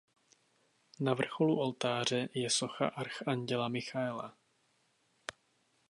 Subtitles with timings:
[0.99, 4.37] Na vrcholu oltáře je socha archanděla Michaela.